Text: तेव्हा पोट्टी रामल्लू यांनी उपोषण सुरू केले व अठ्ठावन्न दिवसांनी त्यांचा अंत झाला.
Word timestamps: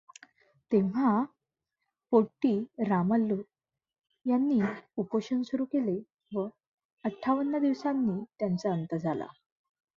तेव्हा 0.71 1.09
पोट्टी 2.11 2.53
रामल्लू 2.87 3.37
यांनी 4.25 4.59
उपोषण 4.97 5.41
सुरू 5.43 5.65
केले 5.71 5.97
व 6.31 6.47
अठ्ठावन्न 7.03 7.59
दिवसांनी 7.61 8.21
त्यांचा 8.39 8.71
अंत 8.71 8.95
झाला. 8.95 9.27